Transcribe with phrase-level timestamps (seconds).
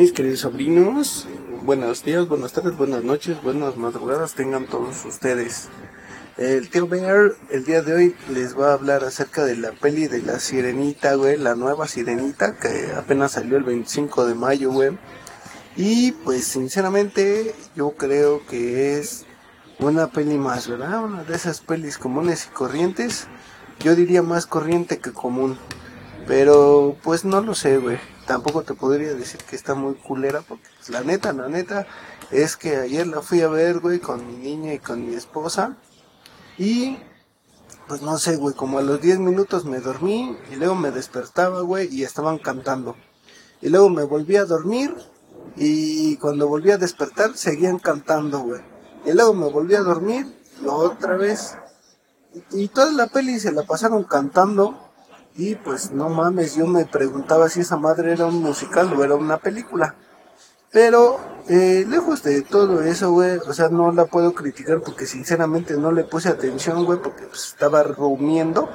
[0.00, 1.26] Mis queridos sobrinos,
[1.62, 5.68] buenos días, buenas tardes, buenas noches, buenas madrugadas tengan todos ustedes.
[6.38, 10.06] El tío Bear el día de hoy les va a hablar acerca de la peli
[10.06, 14.98] de la sirenita, güey, la nueva sirenita que apenas salió el 25 de mayo, güey.
[15.76, 19.26] Y pues sinceramente yo creo que es
[19.80, 21.04] una peli más, ¿verdad?
[21.04, 23.26] Una de esas pelis comunes y corrientes.
[23.80, 25.58] Yo diría más corriente que común.
[26.26, 27.98] Pero pues no lo sé, güey.
[28.30, 31.88] Tampoco te podría decir que está muy culera porque pues, la neta, la neta
[32.30, 35.76] es que ayer la fui a ver, güey, con mi niña y con mi esposa.
[36.56, 36.96] Y
[37.88, 41.62] pues no sé, güey, como a los 10 minutos me dormí y luego me despertaba,
[41.62, 42.94] güey, y estaban cantando.
[43.60, 44.94] Y luego me volví a dormir
[45.56, 48.60] y cuando volví a despertar seguían cantando, güey.
[49.06, 51.56] Y luego me volví a dormir y otra vez.
[52.32, 54.89] Y, y toda la peli se la pasaron cantando
[55.36, 59.14] y pues no mames, yo me preguntaba si esa madre era un musical o era
[59.14, 59.94] una película.
[60.72, 61.18] Pero
[61.48, 65.90] eh, lejos de todo eso, güey, o sea, no la puedo criticar porque sinceramente no
[65.90, 68.68] le puse atención, güey, porque pues, estaba rumiendo.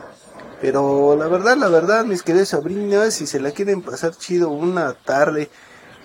[0.62, 4.94] Pero la verdad, la verdad, mis queridos sobrinos, si se la quieren pasar chido una
[4.94, 5.50] tarde,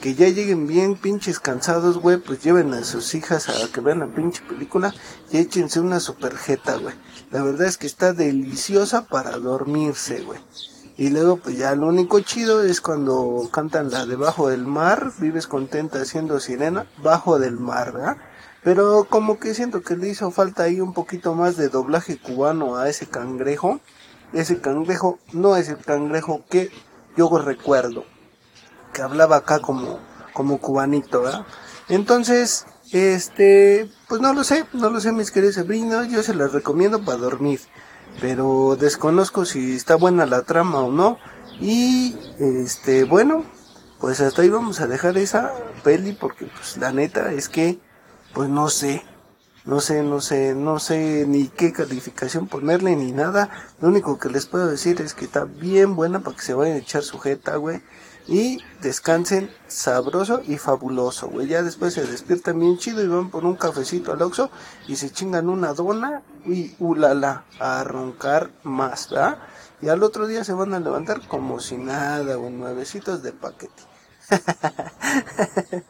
[0.01, 3.99] que ya lleguen bien pinches cansados, güey, pues lleven a sus hijas a que vean
[3.99, 4.95] la pinche película
[5.31, 6.95] y échense una superjeta, güey.
[7.31, 10.41] La verdad es que está deliciosa para dormirse, güey.
[10.97, 15.13] Y luego, pues ya lo único chido es cuando cantan la de Bajo del Mar,
[15.19, 18.17] vives contenta siendo sirena, Bajo del Mar, ¿verdad?
[18.65, 22.77] Pero como que siento que le hizo falta ahí un poquito más de doblaje cubano
[22.77, 23.81] a ese cangrejo.
[24.33, 26.71] Ese cangrejo no es el cangrejo que
[27.17, 28.05] yo recuerdo
[28.93, 29.99] que hablaba acá como,
[30.33, 31.47] como cubanito, ¿verdad?
[31.89, 36.53] Entonces, este, pues no lo sé, no lo sé mis queridos sobrinos, yo se las
[36.53, 37.61] recomiendo para dormir,
[38.21, 41.19] pero desconozco si está buena la trama o no,
[41.61, 43.45] y este, bueno,
[43.99, 45.53] pues hasta ahí vamos a dejar esa
[45.85, 47.79] peli porque pues la neta es que,
[48.35, 49.05] pues no sé,
[49.65, 53.51] no sé, no sé, no sé ni qué calificación ponerle ni nada.
[53.81, 56.77] Lo único que les puedo decir es que está bien buena para que se vayan
[56.77, 57.83] a echar sujeta, güey
[58.27, 61.49] y descansen sabroso y fabuloso, güey.
[61.49, 64.51] Ya después se despiertan bien chido y van por un cafecito al Oxxo
[64.87, 69.39] y se chingan una dona y ulala, a roncar más, ¿verdad?
[69.83, 73.83] Y al otro día se van a levantar como si nada, güey, nuevecitos de paquete.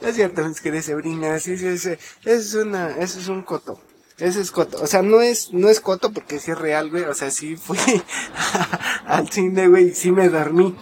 [0.00, 3.80] es cierto, mis queridas sobrinas, sí, sí, sí, es una, eso es un coto.
[4.18, 4.78] Ese es coto.
[4.82, 7.04] O sea, no es, no es coto porque sí es real, güey.
[7.04, 7.78] O sea, sí fui
[9.06, 10.74] al cine, güey, y sí me dormí.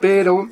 [0.00, 0.48] Pero,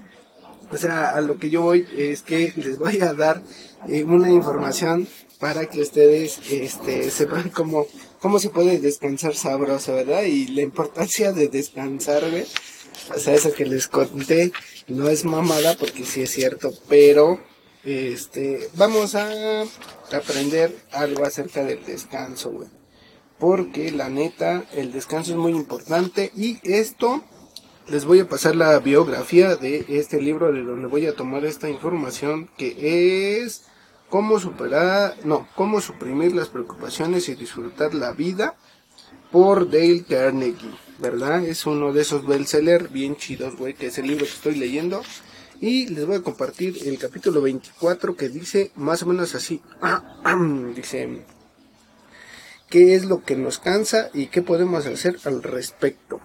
[0.70, 3.42] o sea, a lo que yo voy es que les voy a dar
[3.88, 5.06] eh, una información
[5.38, 7.86] para que ustedes este, sepan cómo,
[8.20, 10.22] cómo se puede descansar sabroso, ¿verdad?
[10.24, 12.46] Y la importancia de descansar, güey.
[13.14, 14.52] O sea, eso que les conté
[14.88, 17.40] no es mamada porque sí es cierto, pero
[17.84, 19.62] este, vamos a
[20.12, 22.68] aprender algo acerca del descanso, güey.
[23.38, 27.22] Porque la neta, el descanso es muy importante y esto
[27.88, 31.70] les voy a pasar la biografía de este libro de donde voy a tomar esta
[31.70, 33.62] información que es
[34.08, 38.56] cómo superar, no, cómo suprimir las preocupaciones y disfrutar la vida
[39.30, 41.44] por Dale Carnegie, ¿verdad?
[41.44, 45.02] Es uno de esos bestsellers bien chidos, güey, que es el libro que estoy leyendo.
[45.60, 49.62] Y les voy a compartir el capítulo 24 que dice más o menos así.
[50.74, 51.24] dice,
[52.68, 56.20] ¿qué es lo que nos cansa y qué podemos hacer al respecto?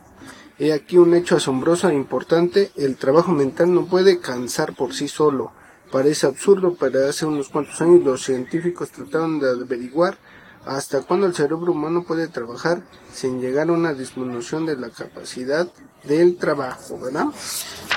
[0.62, 5.08] He aquí un hecho asombroso e importante, el trabajo mental no puede cansar por sí
[5.08, 5.52] solo.
[5.92, 10.20] Parece absurdo, pero hace unos cuantos años los científicos trataron de averiguar
[10.64, 15.68] hasta cuándo el cerebro humano puede trabajar sin llegar a una disminución de la capacidad
[16.04, 17.26] del trabajo, ¿verdad?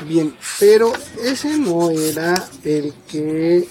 [0.08, 0.90] Bien, pero
[1.22, 2.32] ese no era
[2.62, 3.68] el que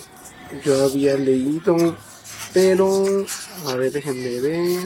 [0.64, 1.98] yo había leído,
[2.54, 3.26] pero,
[3.66, 4.84] a ver, déjenme ver,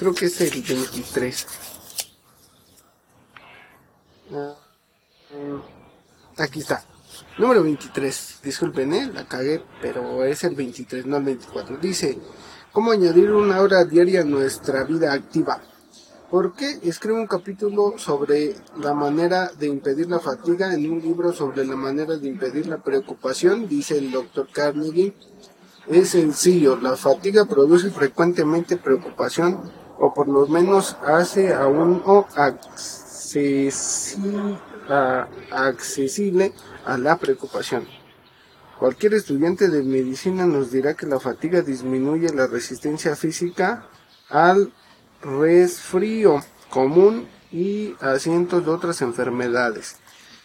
[0.00, 1.46] creo que es el 23.
[6.36, 6.84] Aquí está.
[7.38, 8.40] Número 23.
[8.42, 9.10] Disculpen, ¿eh?
[9.12, 11.76] La cagué, pero es el 23, no el 24.
[11.78, 12.18] Dice,
[12.72, 15.60] ¿cómo añadir una hora diaria a nuestra vida activa?
[16.30, 21.32] ¿Por qué escribe un capítulo sobre la manera de impedir la fatiga en un libro
[21.32, 23.68] sobre la manera de impedir la preocupación?
[23.68, 25.12] Dice el doctor Carnegie.
[25.88, 32.26] Es sencillo, la fatiga produce frecuentemente preocupación o por lo menos hace a uno
[35.50, 36.52] accesible
[36.84, 37.86] a la preocupación.
[38.78, 43.86] Cualquier estudiante de medicina nos dirá que la fatiga disminuye la resistencia física
[44.30, 44.72] al
[45.22, 46.40] resfrío
[46.70, 49.96] común y a cientos de otras enfermedades.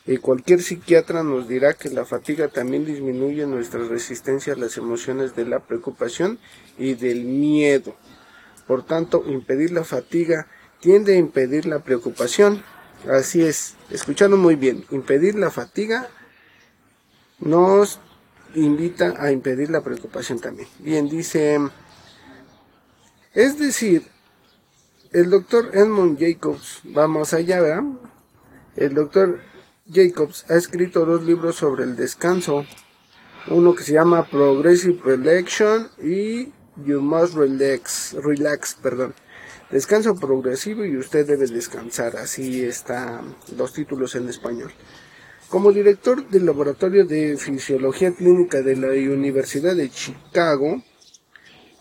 [0.05, 5.35] Y cualquier psiquiatra nos dirá que la fatiga también disminuye nuestra resistencia a las emociones
[5.35, 6.37] de la preocupación
[6.77, 7.95] y del miedo.
[8.67, 10.47] Por tanto, impedir la fatiga
[10.79, 12.63] tiende a impedir la preocupación.
[13.09, 16.09] Así es, escuchando muy bien, impedir la fatiga
[17.39, 17.99] nos
[18.55, 20.67] invita a impedir la preocupación también.
[20.79, 21.59] Bien, dice,
[23.33, 24.07] es decir,
[25.11, 27.83] el doctor Edmund Jacobs va más allá, ¿verdad?
[28.75, 29.39] El doctor
[29.91, 32.65] Jacobs ha escrito dos libros sobre el descanso,
[33.47, 36.51] uno que se llama Progressive Relaxation y
[36.83, 39.13] You Must Relax, Relax, perdón.
[39.71, 44.71] Descanso progresivo y usted debe descansar, así están los títulos en español.
[45.49, 50.83] Como director del Laboratorio de Fisiología Clínica de la Universidad de Chicago,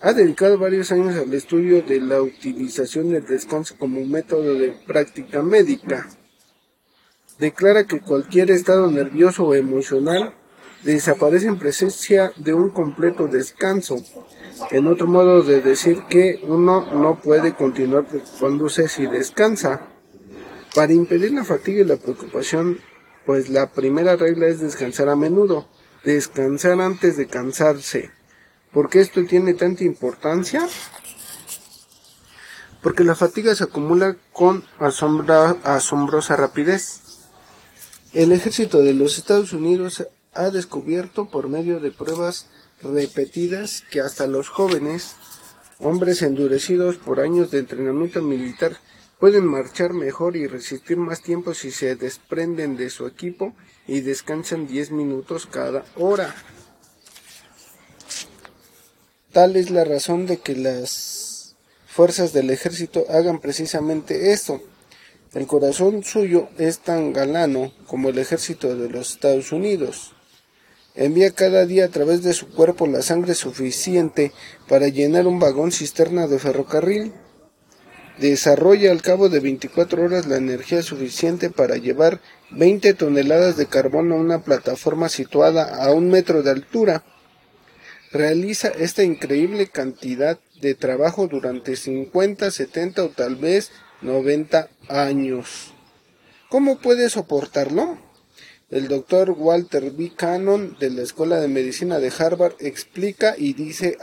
[0.01, 5.43] ha dedicado varios años al estudio de la utilización del descanso como método de práctica
[5.43, 6.09] médica.
[7.39, 10.35] Declara que cualquier estado nervioso o emocional
[10.85, 13.97] desaparece en presencia de un completo descanso.
[14.71, 19.89] En otro modo de decir que uno no puede continuar preocupándose si descansa.
[20.75, 22.79] Para impedir la fatiga y la preocupación
[23.27, 25.67] pues la primera regla es descansar a menudo,
[26.05, 28.11] descansar antes de cansarse.
[28.73, 30.69] ¿Por qué esto tiene tanta importancia?
[32.83, 37.01] Porque la fatiga se acumula con asombrosa rapidez.
[38.13, 42.49] El ejército de los Estados Unidos ha descubierto por medio de pruebas
[42.85, 45.17] repetidas que hasta los jóvenes,
[45.79, 48.79] hombres endurecidos por años de entrenamiento militar,
[49.19, 53.55] Pueden marchar mejor y resistir más tiempo si se desprenden de su equipo
[53.87, 56.35] y descansan 10 minutos cada hora.
[59.33, 61.57] Tal es la razón de que las
[61.87, 64.61] fuerzas del ejército hagan precisamente esto.
[65.33, 70.14] El corazón suyo es tan galano como el ejército de los Estados Unidos.
[70.95, 74.33] Envía cada día a través de su cuerpo la sangre suficiente
[74.69, 77.13] para llenar un vagón cisterna de ferrocarril
[78.19, 82.21] desarrolla al cabo de 24 horas la energía suficiente para llevar
[82.51, 87.05] 20 toneladas de carbón a una plataforma situada a un metro de altura.
[88.13, 95.75] Realiza esta increíble cantidad de trabajo durante 50, 70 o tal vez 90 años.
[96.49, 97.99] ¿Cómo puede soportarlo?
[98.75, 100.15] El doctor Walter B.
[100.17, 103.97] Cannon de la Escuela de Medicina de Harvard explica y dice.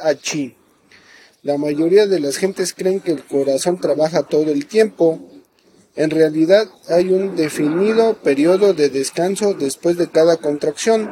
[1.44, 5.20] La mayoría de las gentes creen que el corazón trabaja todo el tiempo.
[5.98, 11.12] En realidad hay un definido periodo de descanso después de cada contracción.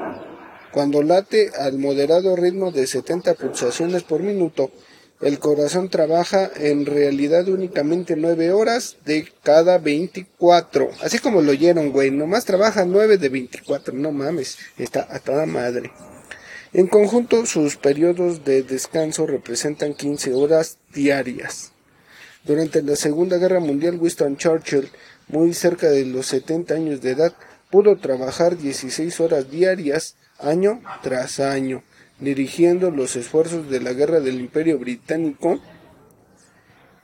[0.72, 4.72] Cuando late al moderado ritmo de 70 pulsaciones por minuto,
[5.22, 10.92] el corazón trabaja en realidad únicamente 9 horas de cada 24.
[11.02, 12.10] Así como lo oyeron, güey.
[12.10, 13.94] Nomás trabaja 9 de 24.
[13.94, 14.58] No mames.
[14.78, 15.92] Está a toda madre.
[16.72, 21.74] En conjunto, sus periodos de descanso representan 15 horas diarias.
[22.46, 24.90] Durante la Segunda Guerra Mundial, Winston Churchill,
[25.28, 27.34] muy cerca de los 70 años de edad,
[27.70, 31.84] pudo trabajar 16 horas diarias, año tras año,
[32.20, 35.60] dirigiendo los esfuerzos de la guerra del Imperio Británico.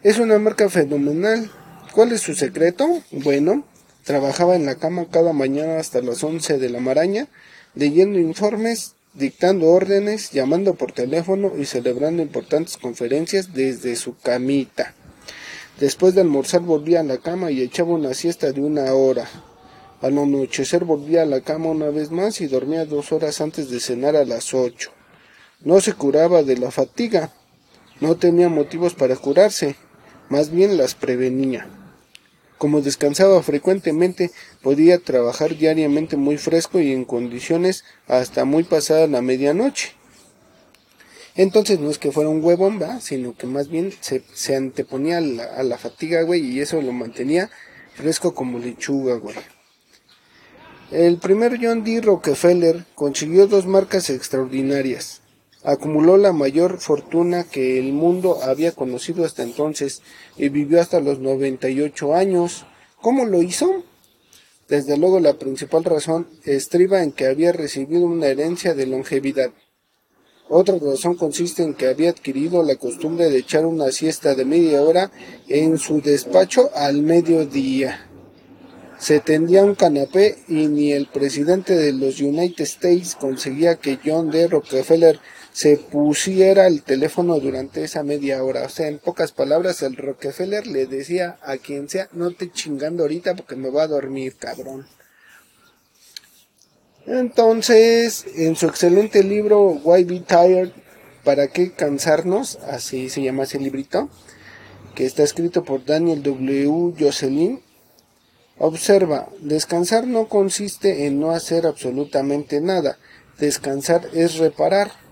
[0.04, 1.50] Es una marca fenomenal.
[1.94, 2.88] ¿Cuál es su secreto?
[3.12, 3.66] Bueno,
[4.04, 7.28] trabajaba en la cama cada mañana hasta las 11 de la maraña,
[7.74, 14.94] leyendo informes dictando órdenes, llamando por teléfono y celebrando importantes conferencias desde su camita.
[15.80, 19.28] Después de almorzar volvía a la cama y echaba una siesta de una hora.
[20.02, 23.80] Al anochecer volvía a la cama una vez más y dormía dos horas antes de
[23.80, 24.92] cenar a las ocho.
[25.66, 27.34] No se curaba de la fatiga,
[28.00, 29.76] no tenía motivos para curarse,
[30.30, 31.68] más bien las prevenía.
[32.60, 34.30] Como descansaba frecuentemente,
[34.62, 39.94] podía trabajar diariamente muy fresco y en condiciones hasta muy pasada la medianoche.
[41.34, 43.02] Entonces no es que fuera un huevón, ¿va?
[43.02, 46.92] sino que más bien se, anteponía a la, a la, fatiga, güey, y eso lo
[46.92, 47.50] mantenía
[47.96, 49.36] fresco como lechuga, güey.
[50.92, 52.02] El primer John D.
[52.02, 55.24] Rockefeller consiguió dos marcas extraordinarias
[55.66, 60.02] acumuló la mayor fortuna que el mundo había conocido hasta entonces
[60.38, 62.66] y vivió hasta los 98 años.
[63.02, 63.84] ¿Cómo lo hizo?
[64.68, 69.52] Desde luego la principal razón estriba en que había recibido una herencia de longevidad.
[70.48, 74.82] Otra razón consiste en que había adquirido la costumbre de echar una siesta de media
[74.84, 75.12] hora
[75.48, 78.08] en su despacho al mediodía.
[79.00, 84.30] Se tendía un canapé y ni el presidente de los United States conseguía que John
[84.30, 84.48] D.
[84.48, 85.20] Rockefeller
[85.56, 88.66] se pusiera el teléfono durante esa media hora.
[88.66, 93.04] O sea, en pocas palabras, el Rockefeller le decía a quien sea, no te chingando
[93.04, 94.86] ahorita porque me va a dormir, cabrón.
[97.08, 100.72] Entonces, en su excelente libro Why Be Tired,
[101.26, 102.60] ¿Para qué cansarnos?
[102.70, 104.10] Así se llama ese librito,
[104.94, 106.94] que está escrito por Daniel W.
[107.00, 107.62] Jocelyn.
[108.60, 113.00] Observa, descansar no consiste en no hacer absolutamente nada,
[113.40, 115.05] descansar es reparar.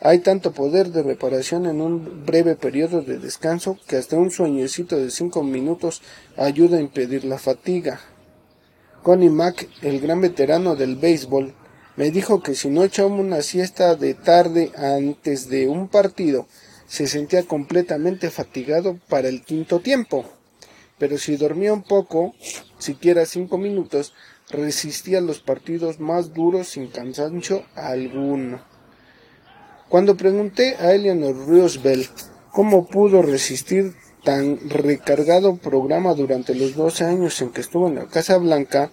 [0.00, 4.96] Hay tanto poder de reparación en un breve periodo de descanso que hasta un sueñecito
[4.96, 6.02] de cinco minutos
[6.36, 8.00] ayuda a impedir la fatiga.
[9.02, 11.52] Connie Mack, el gran veterano del béisbol,
[11.96, 16.46] me dijo que si no echaba una siesta de tarde antes de un partido,
[16.86, 20.24] se sentía completamente fatigado para el quinto tiempo.
[20.98, 22.36] Pero si dormía un poco,
[22.78, 24.14] siquiera cinco minutos,
[24.48, 28.77] resistía los partidos más duros sin cansancio alguno.
[29.88, 32.10] Cuando pregunté a Eleanor Roosevelt
[32.52, 38.06] cómo pudo resistir tan recargado programa durante los 12 años en que estuvo en la
[38.06, 38.90] Casa Blanca,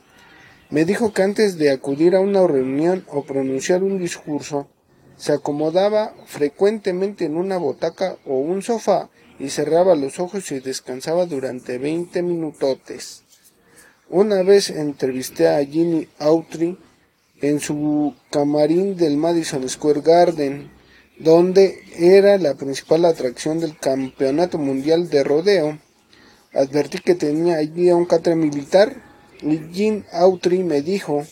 [0.69, 4.69] me dijo que antes de acudir a una reunión o pronunciar un discurso,
[5.17, 11.25] se acomodaba frecuentemente en una botaca o un sofá y cerraba los ojos y descansaba
[11.25, 13.23] durante 20 minutotes.
[14.09, 16.77] Una vez entrevisté a Ginny Autry
[17.41, 20.74] en su camarín del Madison Square Garden
[21.17, 25.79] donde era la principal atracción del campeonato mundial de rodeo.
[26.53, 29.01] Advertí que tenía allí un catre militar
[29.41, 31.25] y Jean Autry me dijo,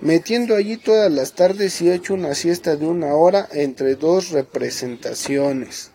[0.00, 4.30] metiendo allí todas las tardes y he hecho una siesta de una hora entre dos
[4.30, 5.90] representaciones.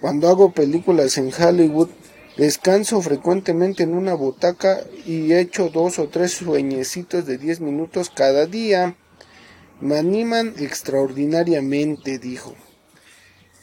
[0.00, 1.88] Cuando hago películas en Hollywood,
[2.36, 8.46] descanso frecuentemente en una butaca y echo dos o tres sueñecitos de diez minutos cada
[8.46, 8.96] día.
[9.84, 12.54] Me animan extraordinariamente, dijo.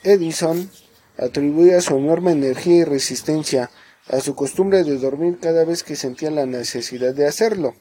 [0.04, 0.70] Edison
[1.18, 3.72] atribuía su enorme energía y resistencia
[4.08, 7.74] a su costumbre de dormir cada vez que sentía la necesidad de hacerlo.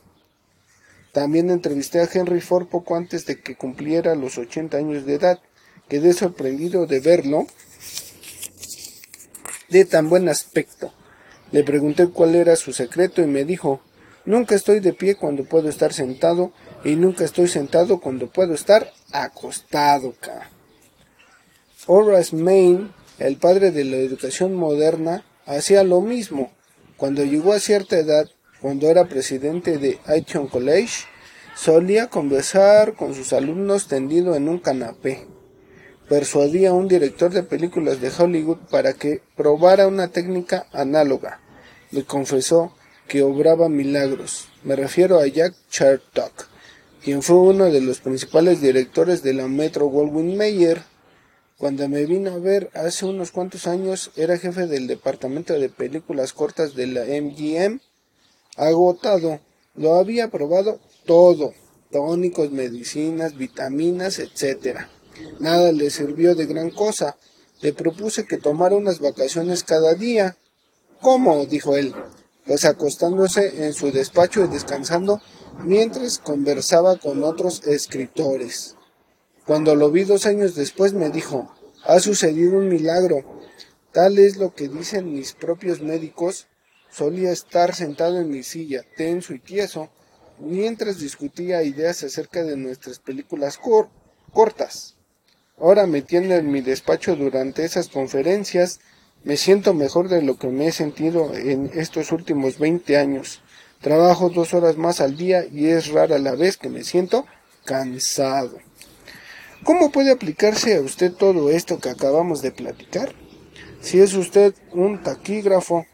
[1.13, 5.41] También entrevisté a Henry Ford poco antes de que cumpliera los 80 años de edad.
[5.91, 7.47] Quedé sorprendido de verlo
[9.69, 10.95] de tan buen aspecto.
[11.53, 13.83] Le pregunté cuál era su secreto y me dijo,
[14.25, 16.53] nunca estoy de pie cuando puedo estar sentado
[16.85, 20.15] y nunca estoy sentado cuando puedo estar acostado.
[21.87, 26.51] Horace Main, el padre de la educación moderna, hacía lo mismo.
[26.97, 28.29] Cuando llegó a cierta edad,
[28.61, 31.05] cuando era presidente de Eton College,
[31.57, 35.27] solía conversar con sus alumnos tendido en un canapé.
[36.09, 41.41] Persuadía a un director de películas de Hollywood para que probara una técnica análoga.
[41.91, 42.75] Le confesó
[43.11, 44.47] que obraba milagros.
[44.63, 46.49] Me refiero a Jack Chertok
[47.03, 50.83] quien fue uno de los principales directores de la Metro Goldwyn Mayer.
[51.59, 56.33] Cuando me vino a ver hace unos cuantos años, era jefe del departamento de películas
[56.33, 57.81] cortas de la MGM.
[58.57, 59.41] Agotado,
[59.75, 61.53] lo había probado todo,
[61.91, 64.81] tónicos, medicinas, vitaminas, etc.
[65.39, 67.17] Nada le sirvió de gran cosa.
[67.61, 70.37] Le propuse que tomara unas vacaciones cada día.
[71.01, 71.47] ¿Cómo?
[71.47, 71.95] dijo él,
[72.47, 75.21] pues acostándose en su despacho y descansando
[75.65, 78.77] mientras conversaba con otros escritores.
[79.47, 81.53] Cuando lo vi dos años después me dijo,
[81.85, 83.25] ha sucedido un milagro.
[83.93, 86.47] Tal es lo que dicen mis propios médicos.
[86.91, 89.91] Solía estar sentado en mi silla, tenso y tieso,
[90.39, 93.59] mientras discutía ideas acerca de nuestras películas
[94.33, 94.97] cortas.
[95.59, 98.81] Ahora metiendo en mi despacho durante esas conferencias,
[99.25, 103.43] me siento mejor de lo que me he sentido en estos últimos veinte años.
[103.81, 107.27] Trabajo dos horas más al día y es rara la vez que me siento
[107.65, 108.59] cansado.
[109.65, 113.15] ¿Cómo puede aplicarse a usted todo esto que acabamos de platicar?
[113.81, 115.87] Si es usted un taquígrafo,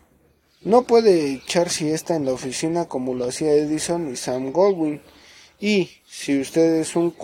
[0.62, 5.00] no puede echar siesta en la oficina como lo hacía Edison y Sam Goldwyn.
[5.60, 7.14] Y si usted es un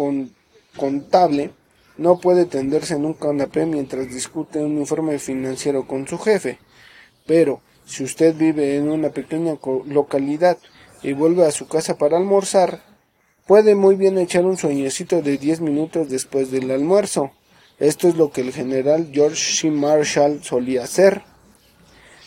[0.77, 1.53] contable,
[2.03, 6.59] no puede tenderse en un canapé mientras discute un informe financiero con su jefe.
[7.27, 9.57] Pero si usted vive en una pequeña
[9.87, 10.59] localidad
[11.05, 12.83] y vuelve a su casa para almorzar,
[13.47, 17.31] puede muy bien echar un sueñecito de 10 minutos después del almuerzo.
[17.79, 19.71] Esto es lo que el general George C.
[19.71, 21.23] Marshall solía hacer.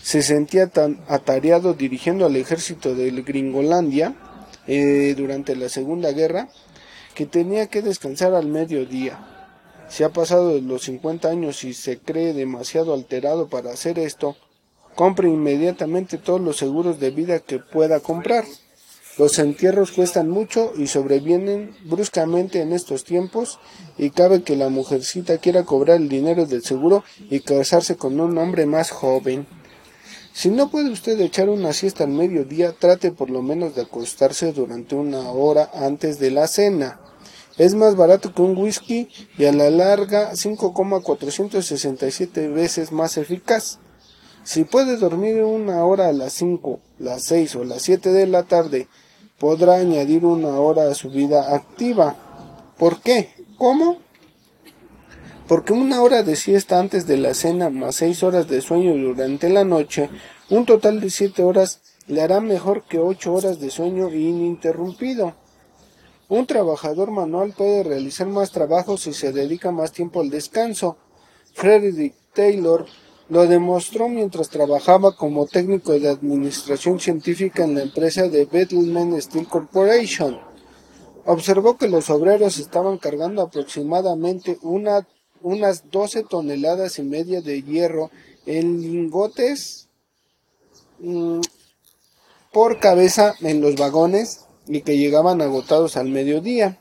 [0.01, 4.15] Se sentía tan atareado dirigiendo al ejército de Gringolandia
[4.67, 6.47] eh, durante la Segunda Guerra
[7.13, 9.34] que tenía que descansar al mediodía.
[9.89, 14.35] Si ha pasado los 50 años y se cree demasiado alterado para hacer esto,
[14.95, 18.45] Compre inmediatamente todos los seguros de vida que pueda comprar.
[19.17, 23.59] Los entierros cuestan mucho y sobrevienen bruscamente en estos tiempos
[23.97, 28.37] y cabe que la mujercita quiera cobrar el dinero del seguro y casarse con un
[28.37, 29.45] hombre más joven.
[30.33, 34.53] Si no puede usted echar una siesta al mediodía, trate por lo menos de acostarse
[34.53, 37.01] durante una hora antes de la cena.
[37.57, 39.07] Es más barato que un whisky
[39.37, 43.79] y a la larga 5,467 veces más eficaz.
[44.43, 48.43] Si puede dormir una hora a las 5, las 6 o las 7 de la
[48.43, 48.87] tarde,
[49.39, 52.15] podrá añadir una hora a su vida activa.
[52.77, 53.29] ¿Por qué?
[53.57, 53.99] ¿Cómo?
[55.47, 59.49] porque una hora de siesta antes de la cena más seis horas de sueño durante
[59.49, 60.09] la noche,
[60.49, 65.35] un total de siete horas le hará mejor que ocho horas de sueño ininterrumpido.
[66.27, 70.97] Un trabajador manual puede realizar más trabajo si se dedica más tiempo al descanso.
[71.53, 72.85] Frederick Taylor
[73.29, 79.47] lo demostró mientras trabajaba como técnico de administración científica en la empresa de Bethlehem Steel
[79.47, 80.39] Corporation.
[81.25, 85.07] Observó que los obreros estaban cargando aproximadamente una
[85.45, 88.09] unas 12 toneladas y media de hierro
[88.47, 89.89] en lingotes
[90.99, 91.39] mm,
[92.51, 96.77] por cabeza en los vagones y que llegaban agotados al mediodía.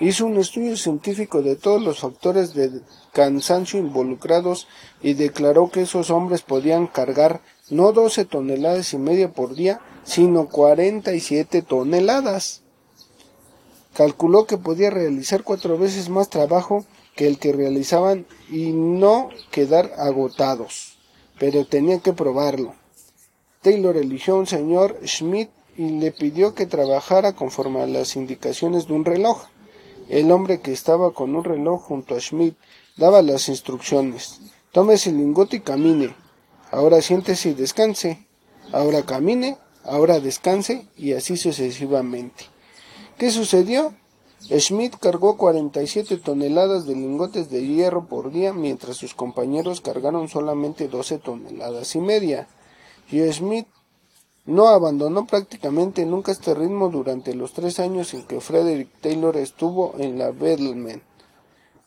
[0.00, 2.80] Hizo un estudio científico de todos los factores de
[3.12, 4.66] cansancio involucrados
[5.02, 7.40] y declaró que esos hombres podían cargar
[7.70, 12.62] no 12 toneladas y media por día, sino 47 toneladas.
[13.94, 19.92] Calculó que podía realizar cuatro veces más trabajo que el que realizaban y no quedar
[19.98, 20.98] agotados,
[21.38, 22.74] pero tenía que probarlo.
[23.60, 28.86] Taylor eligió a un señor Schmidt y le pidió que trabajara conforme a las indicaciones
[28.86, 29.44] de un reloj.
[30.08, 32.56] El hombre que estaba con un reloj junto a Schmidt
[32.96, 34.40] daba las instrucciones.
[34.72, 36.14] Tómese el lingote y camine.
[36.70, 38.26] Ahora siéntese y descanse.
[38.72, 42.44] Ahora camine, ahora descanse y así sucesivamente.
[43.18, 43.94] ¿Qué sucedió?
[44.50, 50.88] Schmidt cargó 47 toneladas de lingotes de hierro por día, mientras sus compañeros cargaron solamente
[50.88, 52.48] 12 toneladas y media.
[53.10, 53.66] Y Schmidt
[54.44, 59.94] no abandonó prácticamente nunca este ritmo durante los tres años en que Frederick Taylor estuvo
[59.98, 61.00] en la Bethlehem.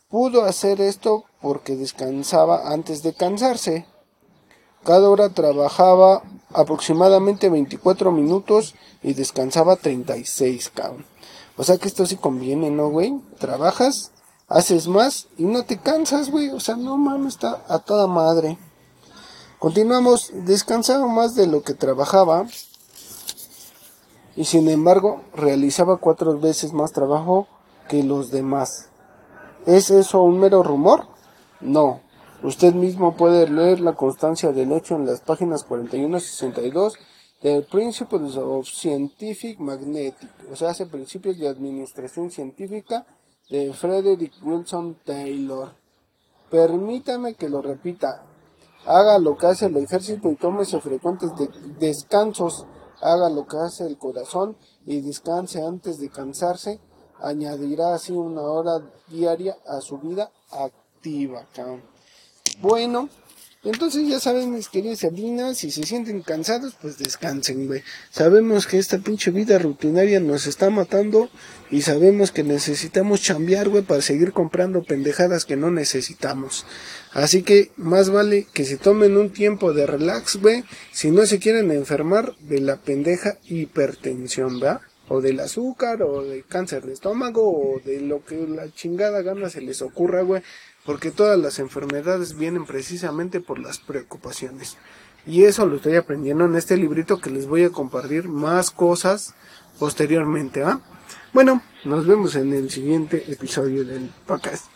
[0.10, 3.86] Pudo hacer esto porque descansaba antes de cansarse.
[4.84, 11.06] Cada hora trabajaba aproximadamente 24 minutos y descansaba 36, cabrón.
[11.58, 13.20] O sea que esto sí conviene, ¿no, güey?
[13.40, 14.12] Trabajas,
[14.48, 16.50] haces más y no te cansas, güey.
[16.50, 18.58] O sea, no mames, está a toda madre.
[19.60, 22.46] Continuamos, descansaba más de lo que trabajaba
[24.36, 27.48] y sin embargo realizaba cuatro veces más trabajo
[27.88, 28.90] que los demás.
[29.66, 31.08] ¿Es eso un mero rumor?
[31.62, 32.02] No.
[32.44, 37.00] Usted mismo puede leer la constancia del hecho en las páginas 41 y 62
[37.42, 43.06] The Principles of Scientific Magnetic, o sea, hace principios de administración científica
[43.50, 45.74] de Frederick Wilson Taylor.
[46.50, 48.25] Permítame que lo repita.
[48.86, 51.32] Haga lo que hace el ejército y tómese frecuentes
[51.80, 52.66] descansos.
[53.02, 56.80] Haga lo que hace el corazón y descanse antes de cansarse.
[57.20, 61.46] Añadirá así una hora diaria a su vida activa.
[62.62, 63.10] Bueno,
[63.66, 67.82] entonces ya saben, mis queridas sabinas, si se sienten cansados, pues descansen, güey.
[68.12, 71.30] Sabemos que esta pinche vida rutinaria nos está matando
[71.72, 76.68] y sabemos que necesitamos chambear, güey, para seguir comprando pendejadas que no necesitamos.
[77.16, 81.40] Así que más vale que se tomen un tiempo de relax, güey, si no se
[81.40, 84.82] quieren enfermar de la pendeja hipertensión, ¿va?
[85.08, 89.50] O del azúcar, o del cáncer de estómago, o de lo que la chingada gana
[89.50, 90.44] se les ocurra, güey
[90.86, 94.78] porque todas las enfermedades vienen precisamente por las preocupaciones.
[95.26, 99.34] Y eso lo estoy aprendiendo en este librito que les voy a compartir más cosas
[99.80, 100.80] posteriormente, ¿ah?
[101.34, 104.75] Bueno, nos vemos en el siguiente episodio del podcast.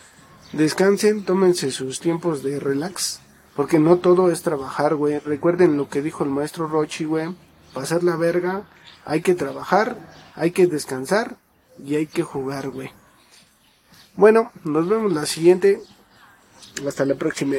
[0.53, 3.19] Descansen, tómense sus tiempos de relax,
[3.55, 5.19] porque no todo es trabajar, güey.
[5.19, 7.35] Recuerden lo que dijo el maestro Rochi, güey.
[7.73, 8.63] Pasar la verga,
[9.05, 9.97] hay que trabajar,
[10.33, 11.37] hay que descansar
[11.83, 12.91] y hay que jugar, güey.
[14.15, 15.81] Bueno, nos vemos la siguiente.
[16.85, 17.57] Hasta la próxima.